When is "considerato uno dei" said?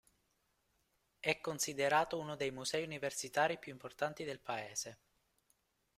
1.41-2.49